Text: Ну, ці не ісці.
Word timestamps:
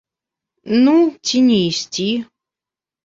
Ну, 0.87 0.95
ці 1.27 1.37
не 1.49 1.59
ісці. 1.69 2.09